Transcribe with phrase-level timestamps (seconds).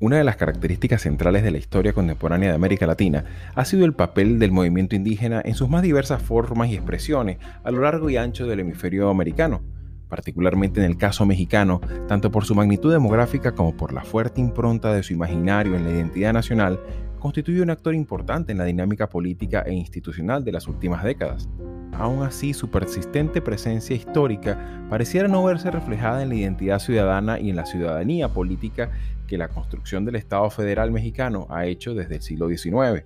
[0.00, 3.24] Una de las características centrales de la historia contemporánea de América Latina
[3.56, 7.72] ha sido el papel del movimiento indígena en sus más diversas formas y expresiones a
[7.72, 9.60] lo largo y ancho del hemisferio americano,
[10.08, 14.92] particularmente en el caso mexicano, tanto por su magnitud demográfica como por la fuerte impronta
[14.92, 16.78] de su imaginario en la identidad nacional,
[17.18, 21.48] constituye un actor importante en la dinámica política e institucional de las últimas décadas.
[21.92, 27.50] Aún así, su persistente presencia histórica pareciera no verse reflejada en la identidad ciudadana y
[27.50, 28.92] en la ciudadanía política
[29.28, 33.04] que la construcción del Estado federal mexicano ha hecho desde el siglo XIX.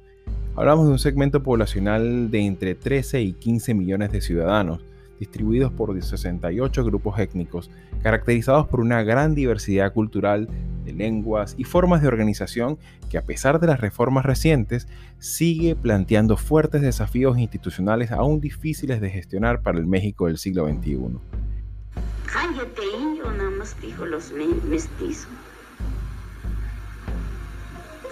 [0.56, 4.84] Hablamos de un segmento poblacional de entre 13 y 15 millones de ciudadanos,
[5.18, 7.70] distribuidos por 68 grupos étnicos,
[8.02, 10.48] caracterizados por una gran diversidad cultural
[10.84, 12.78] de lenguas y formas de organización
[13.08, 19.10] que a pesar de las reformas recientes sigue planteando fuertes desafíos institucionales aún difíciles de
[19.10, 20.98] gestionar para el México del siglo XXI.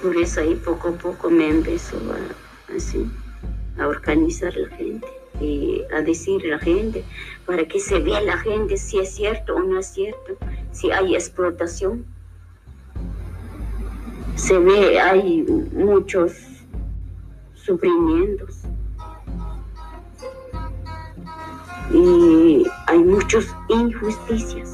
[0.02, 3.10] Por eso ahí poco a poco me empezó a, así,
[3.78, 5.06] a organizar la gente
[5.40, 7.04] y a decir la gente
[7.46, 10.36] para que se vea la gente si es cierto o no es cierto,
[10.72, 12.04] si hay explotación.
[14.36, 15.42] Se ve, hay
[15.72, 16.32] muchos
[17.54, 18.60] sufrimientos
[21.92, 24.70] y hay muchas injusticias.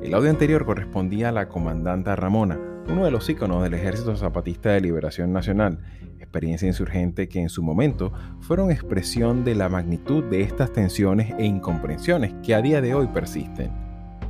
[0.00, 2.58] El audio anterior correspondía a la comandanta Ramona,
[2.88, 5.78] uno de los íconos del Ejército Zapatista de Liberación Nacional,
[6.18, 11.44] experiencia insurgente que en su momento fueron expresión de la magnitud de estas tensiones e
[11.44, 13.70] incomprensiones que a día de hoy persisten.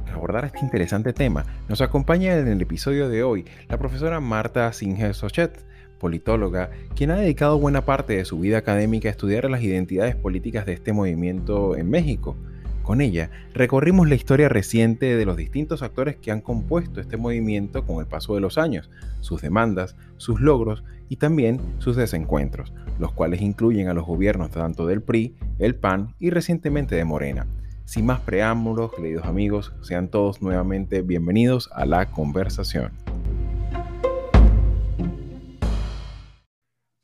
[0.04, 4.72] Para abordar este interesante tema, nos acompaña en el episodio de hoy la profesora Marta
[4.72, 5.64] Singer Sochet,
[5.98, 10.66] politóloga, quien ha dedicado buena parte de su vida académica a estudiar las identidades políticas
[10.66, 12.36] de este movimiento en México
[12.84, 17.84] con ella recorrimos la historia reciente de los distintos actores que han compuesto este movimiento
[17.84, 18.88] con el paso de los años,
[19.20, 24.86] sus demandas, sus logros y también sus desencuentros, los cuales incluyen a los gobiernos tanto
[24.86, 27.46] del PRI, el PAN y recientemente de Morena.
[27.86, 32.92] Sin más preámbulos, queridos amigos, sean todos nuevamente bienvenidos a la conversación.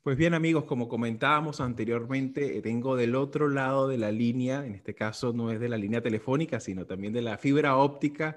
[0.03, 4.95] Pues bien amigos, como comentábamos anteriormente, tengo del otro lado de la línea, en este
[4.95, 8.35] caso no es de la línea telefónica, sino también de la fibra óptica,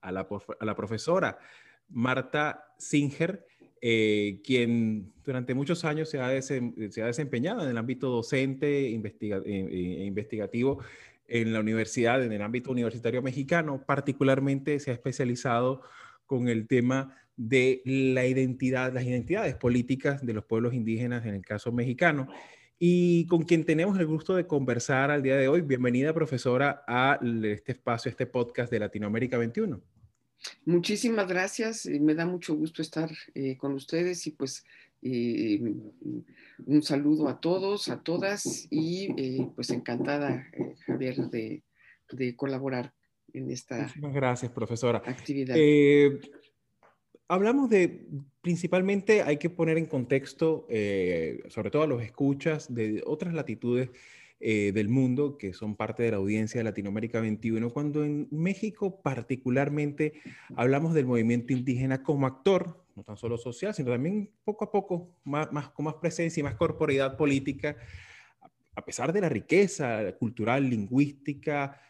[0.00, 0.26] a la,
[0.76, 1.38] profesora
[1.88, 3.46] Marta Singer,
[3.80, 10.82] eh, quien durante muchos años se ha, desempeñado en el ámbito docente e investigativo
[11.28, 15.82] en la universidad, en el ámbito universitario mexicano, particularmente se ha especializado
[16.26, 21.42] con el tema de la identidad, las identidades políticas de los pueblos indígenas en el
[21.42, 22.28] caso mexicano
[22.80, 25.62] y con quien tenemos el gusto de conversar al día de hoy.
[25.62, 29.80] Bienvenida, profesora, a este espacio, este podcast de Latinoamérica 21.
[30.64, 34.64] Muchísimas gracias, me da mucho gusto estar eh, con ustedes y pues
[35.02, 35.60] eh,
[36.66, 40.48] un saludo a todos, a todas y eh, pues encantada,
[40.86, 41.62] Javier, de,
[42.12, 42.92] de, colaborar
[43.32, 45.02] en esta Muchísimas gracias, profesora.
[45.04, 45.56] actividad
[47.28, 48.08] hablamos de,
[48.40, 53.90] principalmente hay que poner en contexto, eh, sobre todo a los escuchas de otras latitudes
[54.40, 59.02] eh, del mundo que son parte de la audiencia de Latinoamérica 21, cuando en México
[59.02, 60.14] particularmente
[60.56, 65.14] hablamos del movimiento indígena como actor, no tan solo social, sino también poco a poco,
[65.24, 67.76] más, más, con más presencia y más corporidad política,
[68.74, 71.80] a pesar de la riqueza cultural, lingüística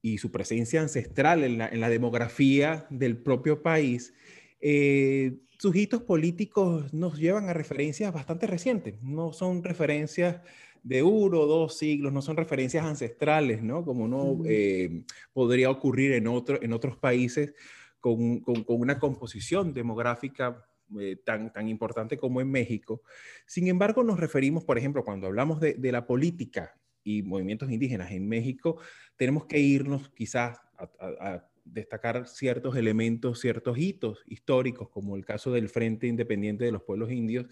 [0.00, 4.14] y su presencia ancestral en la, en la demografía del propio país,
[4.60, 10.40] eh, sus hitos políticos nos llevan a referencias bastante recientes, no son referencias
[10.82, 13.84] de uno o dos siglos, no son referencias ancestrales, ¿no?
[13.84, 15.02] Como no eh,
[15.32, 17.52] podría ocurrir en, otro, en otros países
[18.00, 20.64] con, con, una composición demográfica
[20.98, 23.02] eh, tan, tan importante como en México.
[23.44, 28.12] Sin embargo, nos referimos, por ejemplo, cuando hablamos de, de la política y movimientos indígenas
[28.12, 28.78] en México,
[29.16, 35.68] tenemos que irnos quizás a, destacar ciertos elementos, ciertos hitos históricos, como el caso del
[35.68, 37.46] Frente Independiente de los Pueblos Indios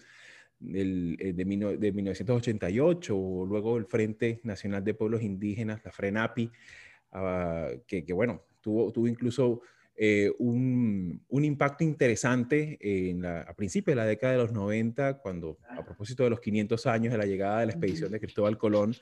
[0.61, 6.51] eh, de, 1988, o luego el Frente Nacional de Pueblos Indígenas, la FRENAPI,
[7.11, 9.61] ah, que, bueno, tuvo, tuvo incluso
[9.95, 15.19] eh, un, un, impacto interesante en la, a principios de la década de los 90,
[15.19, 18.57] cuando a propósito de los 500 años de la llegada de la expedición de Cristóbal
[18.57, 18.95] Colón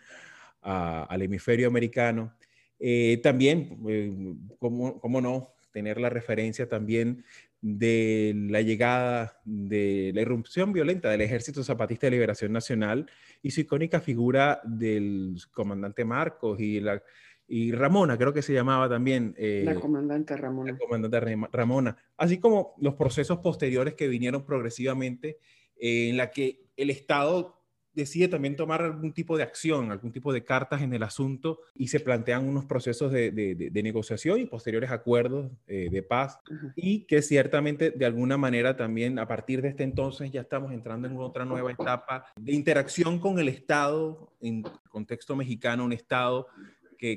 [0.62, 2.34] al hemisferio americano.
[2.80, 7.24] Eh, también, eh, ¿cómo, ¿cómo, no, tener la referencia también
[7.62, 13.10] de la llegada de la irrupción violenta del Ejército Zapatista de Liberación Nacional
[13.42, 17.02] y su icónica figura del comandante Marcos y la
[17.48, 19.36] y Ramona, creo que se llamaba también.
[19.38, 20.72] Eh, la comandante Ramona.
[20.72, 21.20] La comandante
[21.52, 21.98] Ramona.
[22.18, 25.38] Así como los procesos posteriores que vinieron progresivamente,
[25.78, 27.62] eh, en la que el Estado
[27.96, 31.88] decide también tomar algún tipo de acción, algún tipo de cartas en el asunto y
[31.88, 36.40] se plantean unos procesos de, de, negociación y posteriores acuerdos eh, de paz.
[36.76, 41.08] Y que ciertamente de alguna manera también a partir de este entonces ya estamos entrando
[41.08, 46.48] en otra nueva etapa de interacción con el Estado en contexto mexicano, un Estado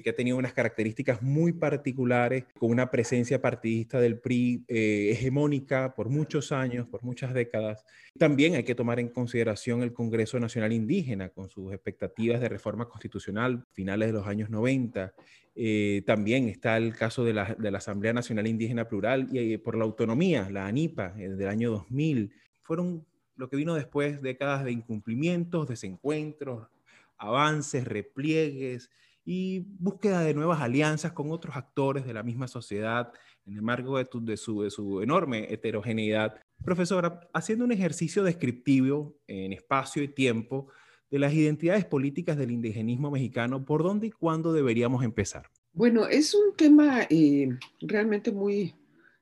[0.03, 5.95] que, ha tenido unas características muy particulares, con una presencia partidista del PRI eh, hegemónica
[5.95, 7.85] por muchos años, por muchas décadas.
[8.19, 12.89] También hay que tomar en consideración el Congreso Nacional Indígena, con sus expectativas de reforma
[12.89, 15.15] constitucional finales de los años 90.
[15.55, 19.85] Eh, también está el caso de la, Asamblea Nacional Indígena Plural y eh, por la
[19.85, 22.33] autonomía, la ANIPA, del año 2000.
[22.63, 23.07] Fueron
[23.37, 26.69] lo que vino después décadas de incumplimientos, desencuentros,
[27.17, 28.91] avances, repliegues,
[29.31, 33.13] y búsqueda de nuevas alianzas con otros actores de la misma sociedad
[33.45, 36.37] en el marco de, su, de su enorme heterogeneidad.
[36.65, 40.69] Profesora, haciendo un ejercicio descriptivo en espacio y tiempo
[41.11, 45.51] de las identidades políticas del indigenismo mexicano, ¿por dónde y cuándo deberíamos empezar?
[45.75, 47.51] Bueno, es un tema eh,
[47.83, 48.75] realmente muy,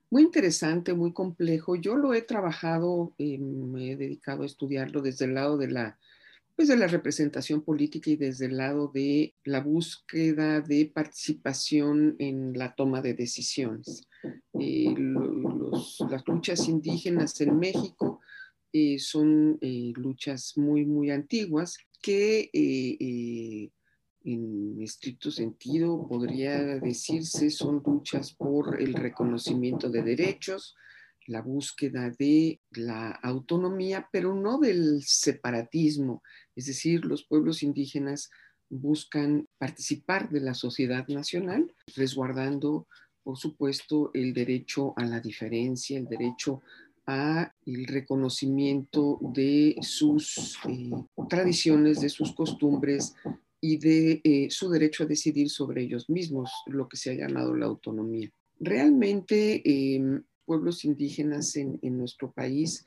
[0.08, 1.74] muy interesante, muy complejo.
[1.74, 5.98] Yo lo he trabajado, eh, me he dedicado a estudiarlo desde el lado de la
[6.56, 12.54] pues de la representación política y desde el lado de la búsqueda de participación en
[12.54, 14.08] la toma de decisiones.
[14.58, 14.94] Eh,
[16.08, 18.20] las luchas indígenas en México
[18.72, 22.50] eh, son eh, luchas muy, muy antiguas que
[24.24, 30.74] en estricto sentido podría decirse son luchas por el reconocimiento de derechos,
[31.26, 36.22] la búsqueda de la autonomía, pero no del separatismo,
[36.56, 38.30] es decir, los pueblos indígenas
[38.68, 42.88] buscan participar de la sociedad nacional, resguardando,
[43.22, 46.62] por supuesto, el derecho a la diferencia, el derecho
[47.06, 50.90] a el reconocimiento de sus eh,
[51.28, 53.14] tradiciones, de sus costumbres
[53.60, 57.54] y de eh, su derecho a decidir sobre ellos mismos, lo que se ha llamado
[57.54, 58.30] la autonomía.
[58.58, 62.86] Realmente em, pueblos indígenas en, nuestro país,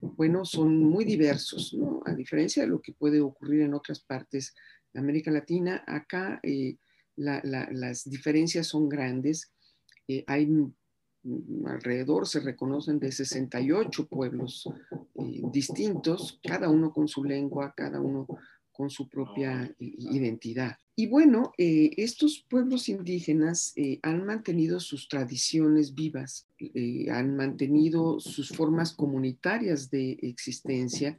[0.00, 2.02] bueno, son muy diversos, ¿no?
[2.04, 4.54] A diferencia de lo que puede ocurrir en otras partes
[4.92, 6.76] de América Latina, acá eh,
[7.16, 9.50] las diferencias son grandes.
[10.06, 14.68] Eh, hay mm, alrededor, se reconocen de 68 pueblos
[15.14, 18.26] eh, distintos, cada uno con su lengua, cada uno
[18.78, 20.76] con su propia identidad.
[20.94, 28.20] Y bueno, eh, estos pueblos indígenas eh, han mantenido sus tradiciones vivas, eh, han mantenido
[28.20, 31.18] sus formas comunitarias de existencia,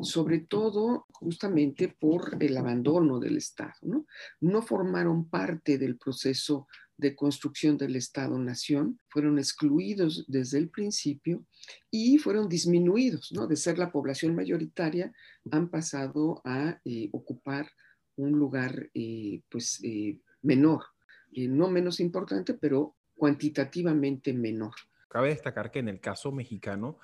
[0.00, 3.74] sobre todo justamente por el abandono del Estado.
[3.82, 4.06] No,
[4.40, 6.68] no formaron parte del proceso
[7.02, 11.44] de construcción del Estado-Nación, fueron excluidos desde el principio
[11.90, 13.46] y fueron disminuidos, ¿no?
[13.46, 15.12] De ser la población mayoritaria,
[15.50, 16.80] han pasado a
[17.12, 17.68] ocupar
[18.16, 20.84] un lugar eh, pues eh, menor,
[21.32, 24.74] eh, no menos importante, pero cuantitativamente menor.
[25.08, 26.98] Cabe destacar que en el caso mexicano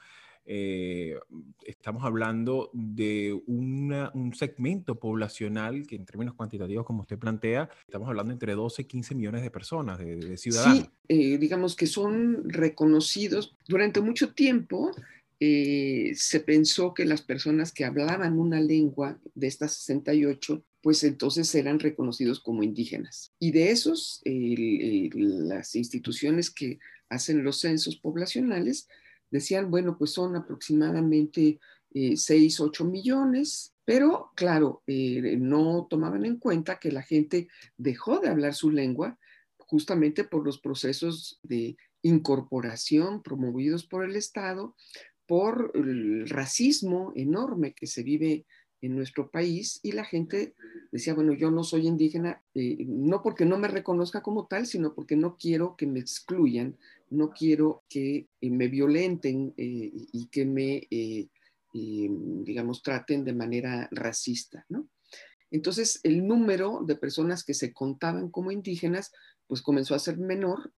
[0.49, 8.33] estamos hablando de un segmento poblacional que en términos cuantitativos, como usted plantea, estamos hablando
[8.33, 10.91] entre 12 y 15 millones de personas, de, ciudadanos.
[11.09, 14.91] Sí, digamos que son reconocidos durante mucho tiempo.
[15.39, 21.81] se pensó que las personas que hablaban una lengua de estas 68 pues entonces eran
[21.81, 23.33] reconocidos como indígenas.
[23.39, 26.79] Y de esos, las instituciones que
[27.09, 28.89] hacen los censos poblacionales
[29.31, 31.61] decían, bueno, pues son aproximadamente
[31.93, 38.21] 6, eh, 8 millones, pero claro, eh, no tomaban en cuenta que la gente dejó
[38.21, 39.19] de hablar su lengua
[39.57, 44.75] justamente por los procesos de incorporación promovidos por el Estado,
[45.27, 48.47] por el racismo enorme que se vive
[48.81, 50.55] en nuestro país y la gente
[50.93, 54.95] decía, bueno, yo no soy indígena, eh, no porque no me reconozca como tal, sino
[54.95, 56.77] porque no quiero que me excluyan,
[57.11, 60.89] no quiero que eh, me violenten eh, y que me,
[61.73, 64.89] digamos, traten de manera racista, ¿no?
[65.51, 69.13] Entonces, el número de personas que se contaban como indígenas,
[69.47, 70.73] pues comenzó a ser menor.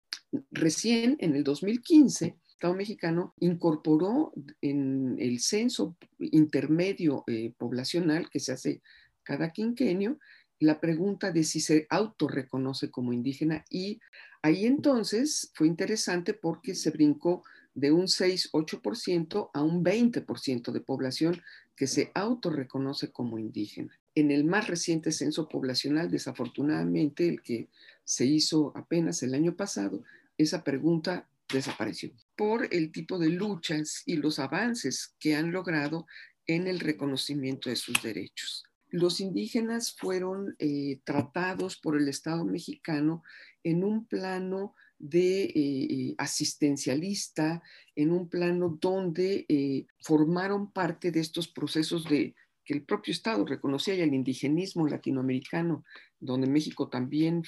[0.52, 8.52] Recién, en el 2015, Estado mexicano incorporó en el censo intermedio eh, poblacional que se
[8.52, 8.82] hace
[9.22, 10.18] cada quinquenio
[10.58, 13.98] la pregunta de si se autorreconoce como indígena y
[14.42, 17.42] ahí entonces fue interesante porque se brincó
[17.74, 21.42] de un 6-8% a un 20% de población
[21.76, 23.98] que se autorreconoce como indígena.
[24.14, 27.68] En el más reciente censo poblacional, desafortunadamente, el que
[28.04, 30.02] se hizo apenas el año pasado,
[30.36, 36.06] esa pregunta desapareció por el tipo de luchas y los avances que han logrado
[36.46, 38.64] en el reconocimiento de sus derechos.
[38.90, 43.22] Los indígenas fueron eh, tratados por el Estado mexicano
[43.62, 47.62] en un plano de eh, eh, asistencialista,
[47.94, 53.94] en un plano donde formaron parte de estos procesos de que el propio Estado reconocía
[53.94, 55.84] y el indigenismo latinoamericano,
[56.18, 57.42] donde México también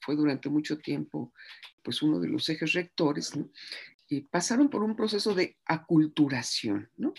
[0.00, 1.32] fue durante mucho tiempo
[1.82, 3.32] pues uno de los ejes rectores,
[4.30, 7.14] pasaron por un proceso de aculturación, ¿no?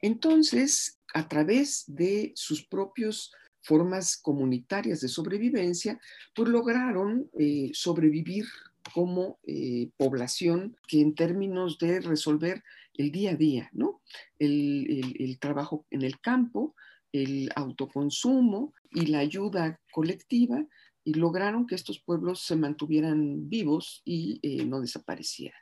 [0.00, 3.30] Entonces, a través de sus propias
[3.62, 6.00] formas comunitarias de sobrevivencia,
[6.34, 8.46] pues lograron eh, sobrevivir
[8.94, 12.62] como eh, población que en términos de resolver
[12.94, 14.00] el día a día, ¿no?
[14.38, 16.74] el, trabajo en el campo,
[17.12, 20.66] el autoconsumo y la ayuda colectiva,
[21.04, 25.60] y lograron que estos pueblos se mantuvieran vivos y eh, no desaparecieran.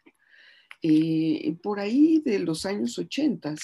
[1.63, 3.57] Por ahí de los años 80,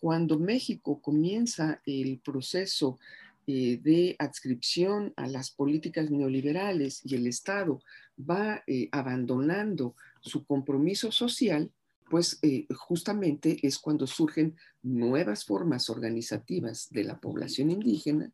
[0.00, 2.98] cuando México comienza el proceso
[3.46, 7.80] eh, de adscripción a las políticas neoliberales y el Estado
[8.18, 11.70] va eh, abandonando su compromiso social,
[12.08, 12.40] pues
[12.76, 18.30] justamente es cuando surgen nuevas formas organizativas de la población indígena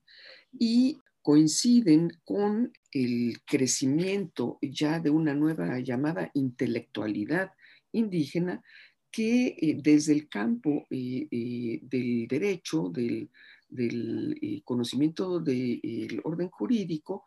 [0.58, 7.52] y coinciden con el crecimiento ya de una nueva llamada intelectualidad
[7.92, 8.62] indígena
[9.12, 13.30] que eh, desde el campo eh, eh, del derecho, del,
[14.64, 17.24] conocimiento del orden jurídico,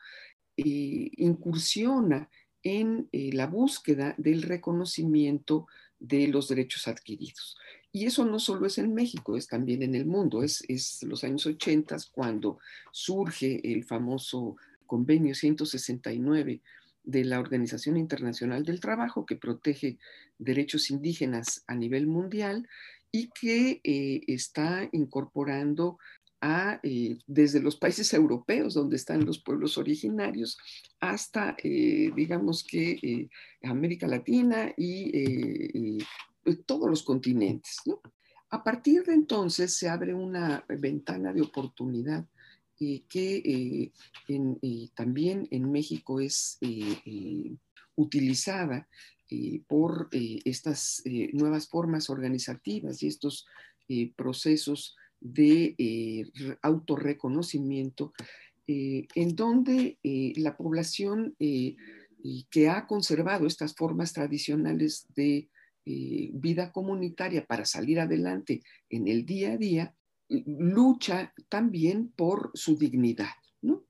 [0.56, 2.30] incursiona
[2.62, 5.66] en la búsqueda del reconocimiento
[5.98, 7.58] de los derechos adquiridos.
[7.92, 10.44] Y eso no solo es en México, es también en el mundo.
[10.44, 12.60] Es, es los años 80 cuando
[12.92, 16.62] surge el famoso convenio 169
[17.06, 19.98] de la Organización Internacional del Trabajo, que protege
[20.38, 22.68] derechos indígenas a nivel mundial
[23.12, 25.98] y que eh, está incorporando
[26.42, 30.58] a, eh, desde los países europeos, donde están los pueblos originarios,
[31.00, 33.30] hasta, eh, digamos que,
[33.64, 35.98] América Latina y
[36.66, 37.78] todos los continentes.
[38.50, 42.28] A partir de entonces se abre una ventana de oportunidad
[42.78, 43.92] que
[44.28, 47.56] eh, también en México es eh, eh,
[47.96, 48.88] utilizada
[49.68, 51.02] por estas
[51.34, 53.48] nuevas formas organizativas y estos
[54.16, 55.76] procesos de
[56.62, 58.14] autorreconocimiento,
[58.68, 59.98] en donde
[60.36, 65.50] la población que ha conservado estas formas tradicionales de
[65.86, 69.96] vida comunitaria para salir adelante en el día a día,
[70.30, 73.30] lucha también por su dignidad,
[73.62, 73.84] ¿no?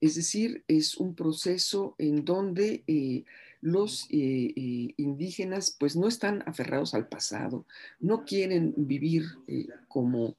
[0.00, 3.24] Es decir, es un proceso en donde eh,
[3.60, 7.66] los eh, eh, indígenas pues no están aferrados al pasado,
[7.98, 9.24] no quieren vivir
[9.88, 10.36] como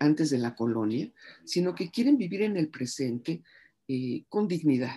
[0.00, 1.08] antes de la colonia,
[1.44, 3.42] sino que quieren vivir en el presente
[4.28, 4.96] con dignidad.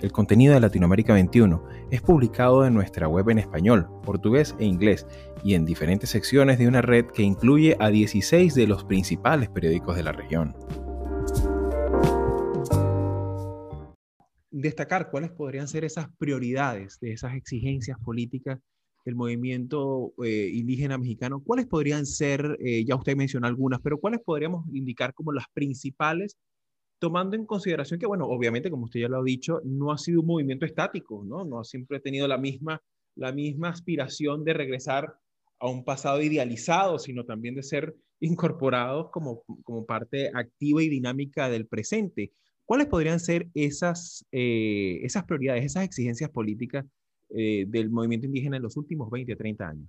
[0.00, 5.04] El contenido de Latinoamérica 21 es publicado en nuestra web en español, portugués e inglés
[5.42, 9.96] y en diferentes secciones de una red que incluye a 16 de los principales periódicos
[9.96, 10.54] de la región.
[14.52, 18.60] Destacar cuáles podrían ser esas prioridades de esas exigencias políticas
[19.04, 24.20] del movimiento eh, indígena mexicano, ¿cuáles podrían ser, eh, ya usted mencionó algunas, pero cuáles
[24.20, 26.36] podríamos indicar como las principales,
[26.98, 30.20] tomando en consideración que, bueno, obviamente, como usted ya lo ha dicho, no ha sido
[30.20, 31.44] un movimiento estático, ¿no?
[31.44, 32.82] No ha siempre tenido la misma,
[33.14, 35.16] la misma aspiración de regresar
[35.60, 41.48] a un pasado idealizado, sino también de ser incorporados como, como parte activa y dinámica
[41.48, 42.32] del presente.
[42.64, 46.84] ¿Cuáles podrían ser esas, eh, esas prioridades, esas exigencias políticas
[47.30, 49.88] eh, del movimiento indígena en los últimos 20 o 30 años?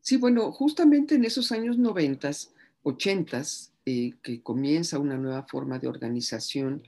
[0.00, 2.30] Sí, bueno, justamente en esos años 90,
[2.82, 3.42] 80,
[3.86, 6.82] eh, que comienza una nueva forma de organización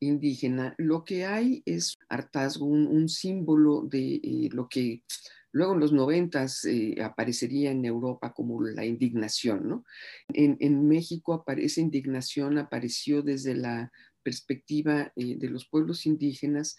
[0.00, 5.02] indígena, lo que hay es hartazgo, un, símbolo de lo que
[5.52, 6.46] luego en los 90
[7.04, 9.84] aparecería en Europa como la indignación, ¿no?
[10.28, 16.76] En, México aparece indignación, apareció desde la perspectiva eh, de los pueblos indígenas,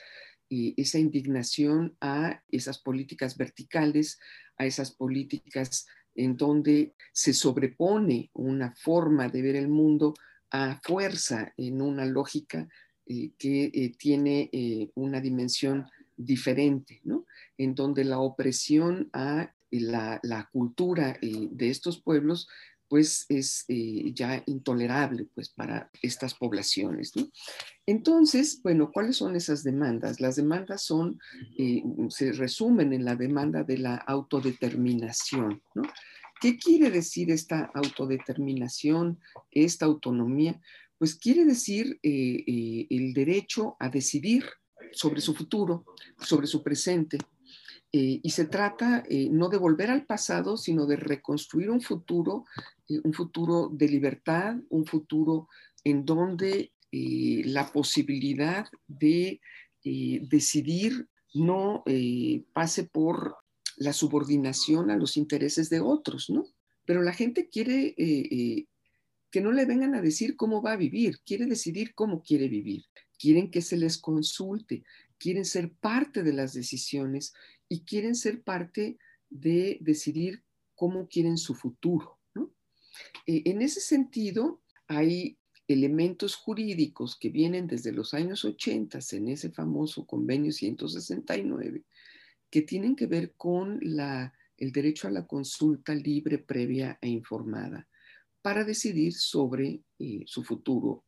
[0.50, 4.20] eh, esa indignación a esas políticas verticales,
[4.58, 5.86] a esas políticas
[6.16, 10.14] en donde se sobrepone una forma de ver el mundo
[10.52, 12.68] a fuerza en una lógica
[13.06, 14.50] eh, que tiene
[14.96, 15.86] una dimensión
[16.18, 17.26] diferente, ¿no?
[17.58, 22.48] En donde la opresión a la cultura de estos pueblos
[22.90, 27.14] pues es eh, ya intolerable pues para estas poblaciones.
[27.86, 30.20] Entonces, bueno, ¿cuáles son esas demandas?
[30.20, 31.20] Las demandas son,
[31.58, 35.62] eh, se resumen en la demanda de la autodeterminación.
[35.76, 35.84] ¿no?
[36.42, 39.20] ¿Qué quiere decir esta autodeterminación,
[39.52, 40.60] esta autonomía?
[40.98, 44.46] Pues quiere decir eh, el derecho a decidir
[44.92, 45.86] sobre su futuro,
[46.20, 47.20] sobre su presente,
[47.92, 52.46] eh, y se trata eh, no de volver al pasado, sino de reconstruir un futuro,
[52.88, 55.48] eh, un futuro de libertad, un futuro
[55.84, 59.40] en donde la posibilidad de
[59.84, 61.84] decidir no
[62.52, 63.36] pase por
[63.78, 66.48] la subordinación a los intereses de otros, ¿no?
[66.86, 71.46] Pero la gente quiere que no le vengan a decir cómo va a vivir, quiere
[71.46, 72.86] decidir cómo quiere vivir,
[73.20, 74.84] quieren que se les consulte,
[75.20, 77.34] quieren ser parte de las decisiones
[77.70, 78.98] y quieren ser parte
[79.30, 80.44] de decidir
[80.76, 82.18] cómo quieren su futuro.
[83.26, 89.52] Eh, en ese sentido, hay elementos jurídicos que vienen desde los años 80 en ese
[89.52, 91.84] famoso convenio 169
[92.50, 97.88] que tienen que ver con la, el derecho a la consulta libre, previa e informada
[98.42, 101.04] para decidir sobre eh, su futuro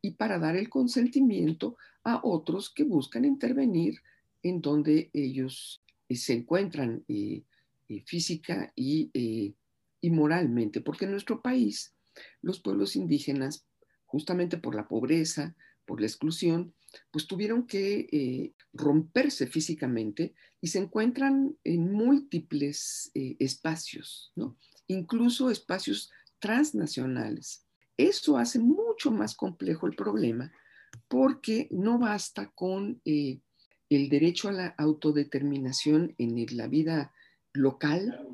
[0.00, 4.00] y para dar el consentimiento a otros que buscan intervenir
[4.42, 5.83] en donde ellos
[6.16, 7.42] se encuentran eh,
[7.88, 9.54] eh, física y,
[10.02, 11.94] moralmente, porque en nuestro país
[12.42, 13.66] los pueblos indígenas,
[14.04, 16.74] justamente por la pobreza, por la exclusión,
[17.10, 24.56] pues tuvieron que romperse físicamente y se encuentran en múltiples espacios, ¿no?
[24.86, 27.64] incluso espacios transnacionales.
[27.96, 30.52] Eso hace mucho más complejo el problema
[31.08, 33.00] porque no basta con
[33.96, 37.12] el derecho a la autodeterminación en la vida
[37.52, 38.26] local,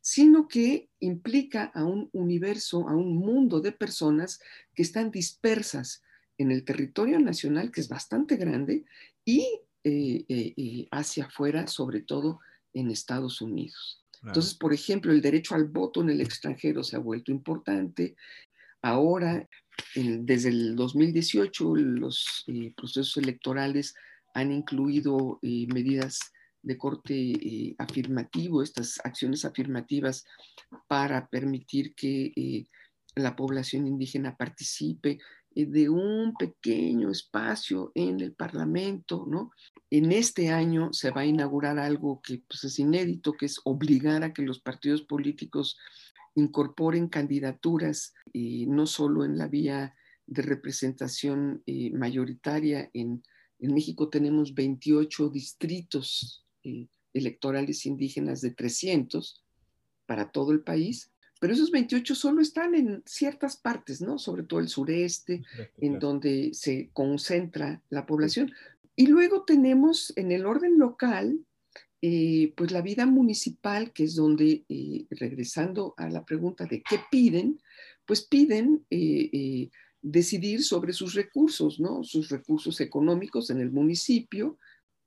[0.00, 4.40] sino que implica a un universo, a un mundo de personas
[4.74, 6.02] que están dispersas
[6.38, 8.84] en el territorio nacional, que es bastante grande,
[9.24, 9.48] y
[9.82, 12.40] eh, eh, hacia afuera, sobre todo
[12.72, 14.04] en Estados Unidos.
[14.22, 18.16] Entonces, por ejemplo, el derecho al voto en el extranjero se ha vuelto importante.
[18.82, 19.48] Ahora,
[19.94, 23.94] desde el 2018, los eh, procesos electorales
[24.36, 26.20] han incluido eh, medidas
[26.62, 30.26] de corte eh, afirmativo, estas acciones afirmativas
[30.88, 32.66] para permitir que eh,
[33.14, 35.18] la población indígena participe
[35.54, 39.52] de un pequeño espacio en el Parlamento, ¿no?
[39.88, 44.22] En este año se va a inaugurar algo que pues, es inédito, que es obligar
[44.22, 45.78] a que los partidos políticos
[46.34, 49.94] incorporen candidaturas, no solo en la vía
[50.26, 51.62] de representación
[51.94, 53.22] mayoritaria en
[53.58, 59.42] en México tenemos 28 distritos eh, electorales indígenas de 300
[60.06, 64.18] para todo el país, pero esos 28 solo están en ciertas partes, ¿no?
[64.18, 65.42] Sobre todo el sureste,
[65.78, 68.52] en donde se concentra la población.
[68.94, 71.38] Y luego tenemos en el orden local,
[72.00, 77.00] eh, pues la vida municipal, que es donde, eh, regresando a la pregunta de qué
[77.10, 77.60] piden,
[78.06, 78.86] pues piden
[80.08, 82.04] decidir sobre sus recursos, ¿no?
[82.04, 84.56] Sus recursos económicos en el municipio,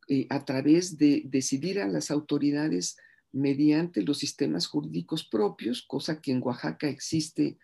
[0.09, 2.97] eh, a través de decidir a las autoridades
[3.31, 7.57] mediante los sistemas jurídicos propios, cosa que en Oaxaca existe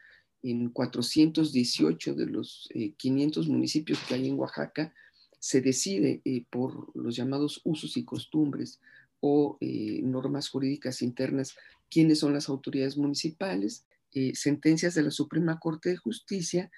[0.44, 4.94] en 418 de los 500 eh, municipios que hay en Oaxaca,
[5.38, 8.80] se decide eh, por los llamados usos y costumbres
[9.20, 9.58] o
[10.04, 11.56] normas jurídicas internas
[11.90, 13.86] quiénes son las autoridades municipales,
[14.34, 16.72] sentencias de la Suprema Corte de Justicia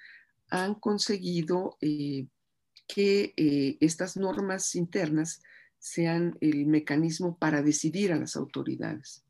[0.50, 1.76] han conseguido
[2.86, 3.34] que
[3.80, 5.42] estas normas internas
[5.78, 9.24] sean el mecanismo para decidir a las autoridades.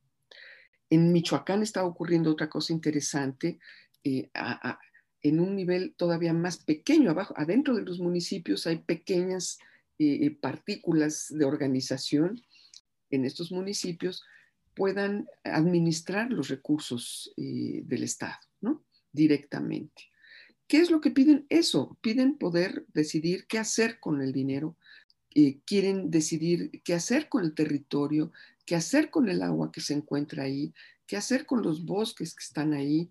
[0.90, 3.58] En Michoacán está ocurriendo otra cosa interesante.
[4.04, 9.58] en un nivel todavía más pequeño, adentro de los municipios hay pequeñas
[10.40, 12.40] partículas de organización
[13.10, 14.22] en estos municipios
[14.74, 18.84] puedan administrar los recursos eh, del Estado, ¿no?
[19.12, 20.04] Directamente.
[20.68, 21.46] ¿Qué es lo que piden?
[21.48, 24.76] Eso, piden poder decidir qué hacer con el dinero,
[25.34, 28.32] eh, quieren decidir qué hacer con el territorio,
[28.66, 30.72] qué hacer con el agua que se encuentra ahí,
[31.06, 33.08] qué hacer con los bosques que están ahí,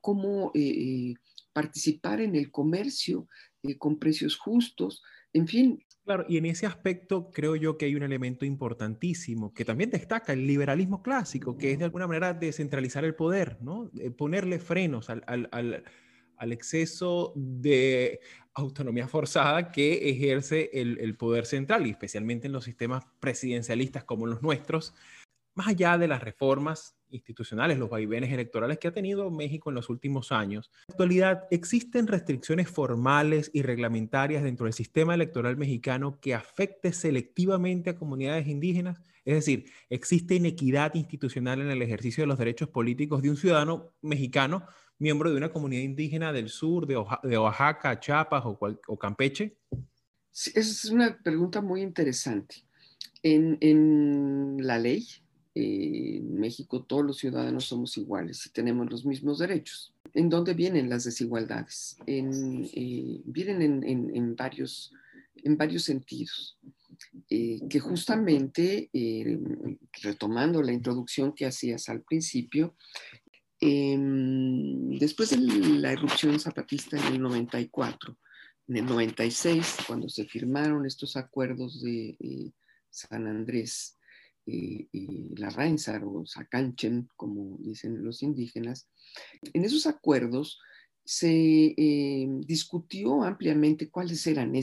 [0.00, 1.14] cómo eh,
[1.52, 3.28] participar en el comercio
[3.78, 8.02] con precios justos, en fin, Claro, y en ese aspecto creo yo que hay un
[8.02, 13.14] elemento importantísimo que también destaca el liberalismo clásico, que es de alguna manera descentralizar el
[13.14, 13.90] poder, ¿no?
[13.96, 15.84] Eh, ponerle frenos al, al,
[16.52, 18.20] exceso de
[18.54, 24.26] autonomía forzada que ejerce el, el, poder central, y especialmente en los sistemas presidencialistas como
[24.26, 24.94] los nuestros,
[25.54, 29.88] más allá de las reformas institucionales, los vaivenes electorales que ha tenido México en los
[29.88, 30.70] últimos años.
[30.72, 36.92] En la actualidad, ¿existen restricciones formales y reglamentarias dentro del sistema electoral mexicano que afecte
[36.92, 39.02] selectivamente a comunidades indígenas?
[39.24, 43.92] Es decir, ¿existe inequidad institucional en el ejercicio de los derechos políticos de un ciudadano
[44.02, 44.66] mexicano,
[45.00, 46.96] miembro de una comunidad indígena del sur, de,
[47.38, 49.56] Oaxaca, Chiapas o, o Campeche?
[50.54, 52.56] es una pregunta muy interesante.
[53.22, 55.04] En, en la ley,
[55.54, 59.92] en México todos los ciudadanos somos iguales y tenemos los mismos derechos.
[60.14, 61.96] ¿En dónde vienen las desigualdades?
[62.06, 64.92] Eh, vienen en, varios,
[65.36, 66.58] en varios sentidos.
[67.28, 69.38] Eh, que justamente, eh,
[70.02, 72.74] retomando la introducción que hacías al principio,
[73.60, 78.16] em, después de la erupción zapatista en el 94,
[78.68, 82.52] en el 96, cuando se firmaron estos acuerdos de
[82.90, 83.98] San Andrés,
[84.46, 88.88] y, Reinsar o Sacanchen, como dicen los indígenas,
[89.52, 90.58] en esos acuerdos
[91.04, 94.62] se eh, discutió ampliamente cuáles eran e,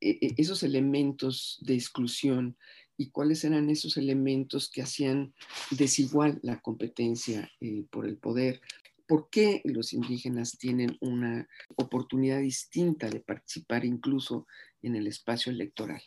[0.00, 2.56] e, esos elementos de exclusión
[2.98, 5.32] y cuáles eran esos elementos que hacían
[5.70, 8.60] desigual la competencia eh, por el poder.
[9.06, 14.46] ¿Por qué los indígenas tienen una oportunidad distinta de participar incluso
[14.82, 16.02] en el espacio electoral?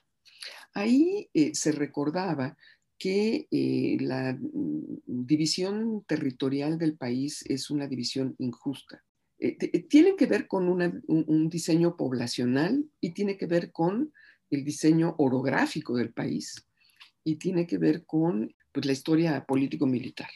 [0.73, 2.55] Ahí eh, se recordaba
[3.01, 4.37] que eh, la
[5.07, 9.03] división territorial del país es una división injusta.
[9.39, 9.55] Eh,
[9.89, 14.13] tiene que ver con un, diseño poblacional y tiene que ver con
[14.51, 16.67] el diseño orográfico del país
[17.23, 20.29] y tiene que ver con pues, la historia político-militar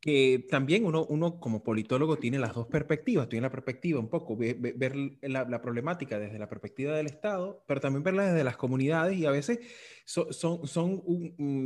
[0.00, 4.36] que también uno, uno como politólogo tiene las dos perspectivas, tiene la perspectiva un poco,
[4.36, 9.26] ver, la, problemática desde la perspectiva del Estado, pero también verla desde las comunidades y
[9.26, 9.58] a veces
[10.04, 10.32] son,
[10.66, 11.02] son,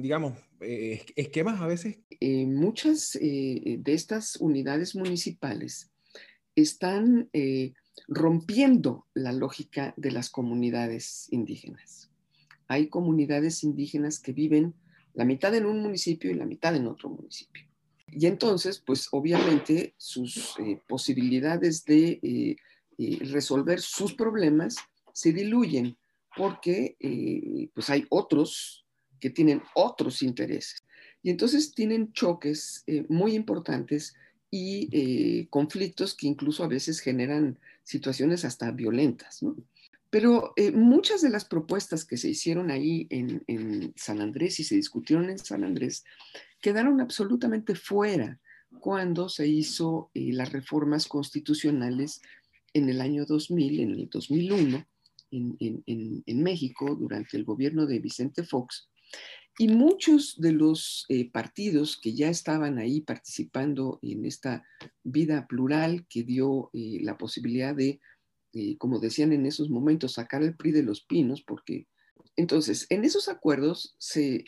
[0.01, 1.99] digamos, eh, esquemas a veces.
[2.21, 5.91] Eh, muchas eh, de estas unidades municipales
[6.57, 7.31] están
[8.09, 12.12] rompiendo la lógica de las comunidades indígenas.
[12.73, 14.75] Hay comunidades indígenas que viven
[15.15, 17.63] la mitad en un municipio y la mitad en otro municipio
[18.15, 22.57] y entonces, pues obviamente sus eh, posibilidades de eh,
[22.99, 24.77] eh, resolver sus problemas
[25.15, 25.97] se diluyen
[26.37, 26.97] porque
[27.75, 28.87] pues hay otros
[29.21, 30.83] que tienen otros intereses.
[31.23, 34.15] Y entonces tienen choques muy importantes
[34.51, 39.41] y conflictos que incluso a veces generan situaciones hasta violentas.
[40.13, 44.77] Pero muchas de las propuestas que se hicieron ahí en, en San Andrés y se
[44.77, 46.05] discutieron en San Andrés
[46.61, 48.41] quedaron absolutamente fuera
[48.81, 52.23] cuando se hizo eh, las reformas constitucionales
[52.73, 54.87] en el año 2000, en el 2001,
[55.31, 58.89] en, México, durante el gobierno de Vicente Fox.
[59.59, 64.65] Y muchos de los eh, partidos que ya estaban ahí participando en esta
[65.03, 68.01] vida plural que dio eh, la posibilidad de,
[68.79, 71.87] como decían en esos momentos, sacar el PRI de los pinos, porque
[72.37, 74.45] entonces en esos acuerdos se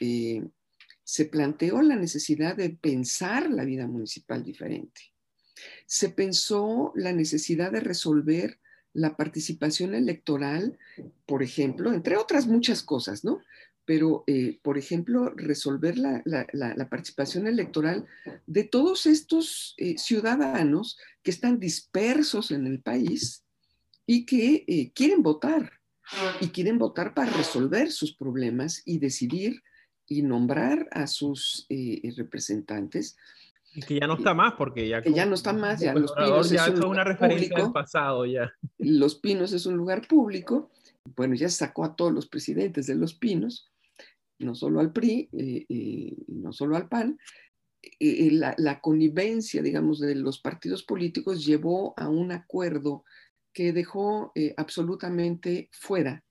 [1.04, 5.12] se planteó la necesidad de pensar la vida municipal diferente.
[5.86, 8.58] Se pensó la necesidad de resolver
[8.94, 10.78] la participación electoral,
[11.26, 13.40] por ejemplo, entre otras muchas cosas, ¿no?
[13.84, 18.06] Pero, eh, por ejemplo, resolver la, participación electoral
[18.46, 23.43] de todos estos eh, ciudadanos que están dispersos en el país
[24.06, 25.72] y que eh, quieren votar
[26.40, 29.62] y quieren votar para resolver sus problemas y decidir
[30.06, 33.16] y nombrar a sus eh, representantes.
[33.74, 36.12] Y que ya no está más, porque ya, que ya no está más, ya Los
[36.12, 38.52] Pinos ya es una referencia del pasado ya.
[38.78, 40.70] Los Pinos es un lugar público.
[41.16, 43.70] Bueno, ya sacó a todos los presidentes de Los Pinos,
[44.38, 47.18] no solo al PRI, eh, eh, no solo al PAN.
[48.00, 53.04] La, la, connivencia, digamos, de los partidos políticos llevó a un acuerdo
[53.54, 56.24] que dejó absolutamente fuera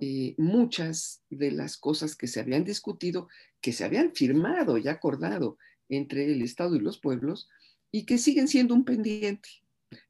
[0.00, 3.28] eh, muchas de las cosas que se habían discutido,
[3.60, 7.48] que se habían firmado y acordado entre el Estado y los pueblos
[7.90, 9.48] y que siguen siendo un pendiente,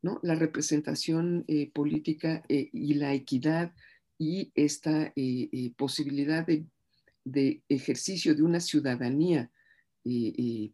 [0.03, 0.21] ¿no?
[0.23, 3.73] La representación eh, política eh, y la equidad
[4.19, 5.15] y esta
[5.79, 6.67] posibilidad de,
[7.25, 9.51] de, ejercicio de una ciudadanía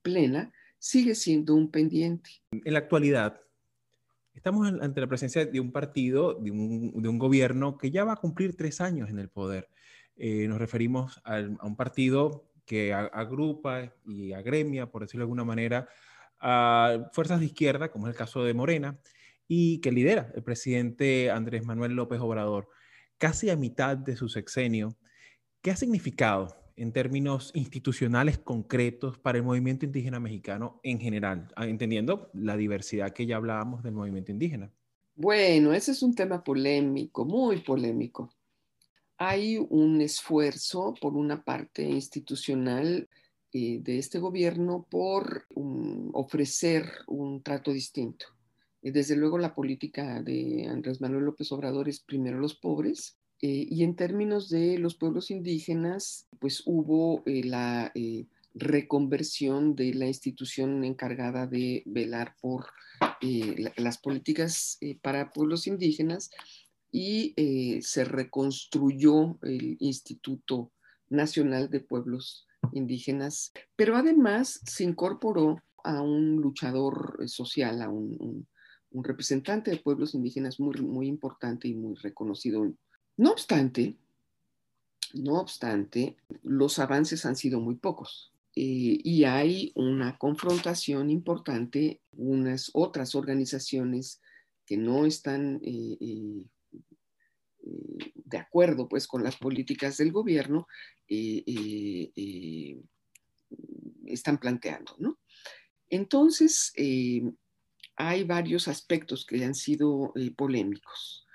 [0.02, 2.30] plena sigue siendo un pendiente.
[2.50, 3.40] En la actualidad,
[4.36, 8.54] Estamos ante la presencia de un partido, de un, gobierno que ya va a cumplir
[8.54, 9.70] tres años en el poder.
[10.14, 15.88] Eh, nos referimos a, un partido que agrupa y agremia, por decirlo de alguna manera,
[16.38, 18.98] a fuerzas de izquierda, como es el caso de Morena,
[19.48, 22.68] y que lidera el presidente Andrés Manuel López Obrador,
[23.16, 24.98] casi a mitad de su sexenio.
[25.62, 31.66] ¿Qué ha significado en términos institucionales concretos para el movimiento indígena mexicano en general, ah,
[31.66, 34.70] entendiendo la diversidad que ya hablábamos del movimiento indígena?
[35.14, 38.30] Bueno, ese es un tema polémico, muy polémico.
[39.16, 43.08] Hay un esfuerzo por una parte institucional
[43.52, 45.46] eh, de este gobierno por
[46.12, 48.26] ofrecer un trato distinto.
[48.82, 53.84] desde luego la política de Andrés Manuel López Obrador es primero los pobres eh, y
[53.84, 60.82] en términos de los pueblos indígenas, pues hubo eh, la eh, reconversión de la institución
[60.84, 62.66] encargada de velar por
[63.76, 66.30] las políticas para pueblos indígenas
[66.90, 67.34] y
[67.82, 70.72] se reconstruyó el Instituto
[71.10, 78.46] Nacional de Pueblos Indígenas, pero además se incorporó a un luchador social, a un,
[78.90, 82.72] un representante de pueblos indígenas muy, muy importante y muy reconocido
[83.16, 83.96] no obstante,
[85.14, 92.70] no obstante, los avances han sido muy pocos eh, y hay una confrontación importante, unas
[92.74, 94.20] otras organizaciones
[94.66, 96.44] que no están eh, eh,
[98.14, 100.66] de acuerdo pues con las políticas del gobierno
[104.06, 105.18] están planteando, ¿no?
[105.88, 106.72] Entonces,
[107.96, 111.25] hay varios aspectos que han sido polémicos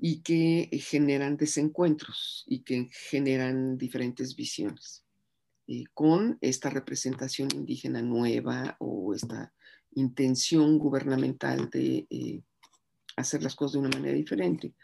[0.00, 5.04] y que generan desencuentros y que generan diferentes visiones.
[5.68, 9.52] Eh, con esta representación indígena nueva o esta
[9.94, 12.42] intención gubernamental de eh,
[13.16, 14.74] hacer las cosas de una manera diferente.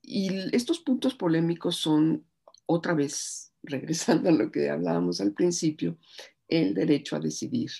[0.00, 2.24] Y estos puntos polémicos son,
[2.66, 5.98] otra vez, regresando a lo que hablábamos al principio,
[6.46, 7.70] el derecho a decidir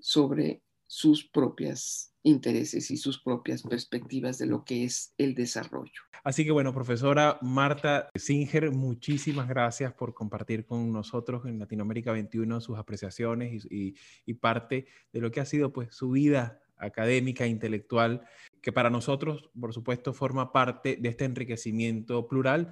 [0.00, 6.02] sobre sus propias intereses y sus propias perspectivas de lo que es el desarrollo.
[6.24, 12.60] Así que bueno, profesora Marta Singer, muchísimas gracias por compartir con nosotros en Latinoamérica 21
[12.60, 13.94] sus apreciaciones y,
[14.34, 18.22] parte de lo que ha sido pues su vida académica, intelectual,
[18.62, 22.70] que para nosotros, por supuesto, forma parte de este enriquecimiento plural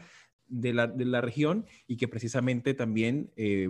[0.49, 3.69] de la, de la, región y que precisamente también eh,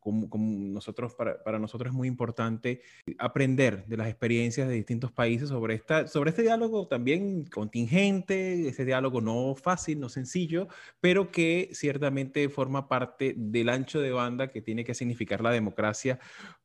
[0.00, 2.82] como, nosotros, para, para, nosotros es muy importante
[3.18, 8.84] aprender de las experiencias de distintos países sobre, esta, sobre este diálogo también contingente, ese
[8.84, 10.68] diálogo no fácil, no sencillo,
[11.00, 16.18] pero que ciertamente forma parte del ancho de banda que tiene que significar la democracia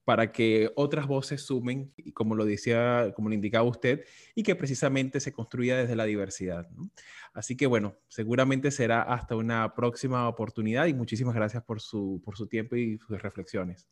[0.08, 5.20] para que otras voces sumen, como lo decía, como lo indicaba usted, y que precisamente
[5.20, 6.65] se construya desde la diversidad.
[7.34, 12.38] Así que bueno, seguramente será hasta una próxima oportunidad y muchísimas gracias por su, por
[12.38, 13.86] su tiempo y sus reflexiones.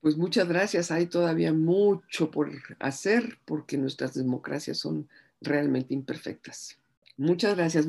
[0.00, 0.92] Pues muchas gracias.
[0.92, 5.08] Hay todavía mucho por hacer porque nuestras democracias son
[5.40, 6.78] realmente imperfectas.
[7.16, 7.88] Muchas gracias.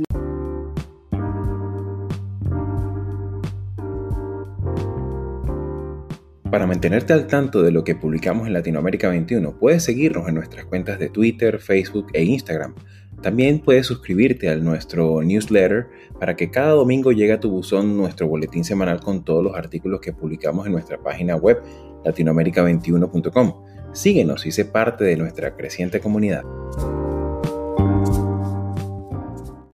[6.54, 10.66] Para mantenerte al tanto de lo que publicamos en Latinoamérica 21, puedes seguirnos en nuestras
[10.66, 12.76] cuentas de Twitter, Facebook e Instagram.
[13.24, 15.88] También puedes suscribirte a nuestro newsletter
[16.20, 20.00] para que cada domingo llegue a tu buzón nuestro boletín semanal con todos los artículos
[20.00, 21.60] que publicamos en nuestra página web
[22.06, 23.54] latinoamerica21.com.
[23.92, 26.44] Síguenos y sé parte de nuestra creciente comunidad.